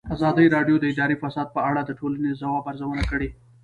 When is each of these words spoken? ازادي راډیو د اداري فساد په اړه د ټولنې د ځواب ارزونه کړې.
ازادي 0.15 0.45
راډیو 0.55 0.75
د 0.79 0.85
اداري 0.93 1.15
فساد 1.23 1.47
په 1.55 1.61
اړه 1.69 1.81
د 1.85 1.91
ټولنې 1.99 2.27
د 2.29 2.35
ځواب 2.41 2.63
ارزونه 2.71 3.03
کړې. 3.11 3.29